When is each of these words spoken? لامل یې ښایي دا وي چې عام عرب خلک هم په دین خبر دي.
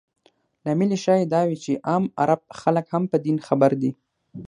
لامل 0.65 0.89
یې 0.95 0.99
ښایي 1.03 1.25
دا 1.33 1.41
وي 1.47 1.57
چې 1.63 1.71
عام 1.87 2.03
عرب 2.21 2.41
خلک 2.59 2.85
هم 2.93 3.03
په 3.11 3.17
دین 3.25 3.37
خبر 3.47 3.71
دي. 3.81 3.91